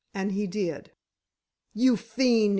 [0.15, 0.93] And he did."
[1.75, 2.49] "You fiend!